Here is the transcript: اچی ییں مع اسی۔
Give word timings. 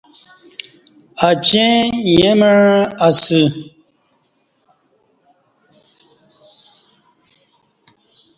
اچی 1.27 1.69
ییں 2.13 2.35
مع 2.39 2.55
اسی۔ 3.07 3.43